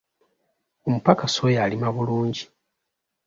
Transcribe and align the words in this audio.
Omupakasi 0.87 1.39
oyo 1.47 1.57
alima 1.65 1.87
bulungi. 1.95 2.43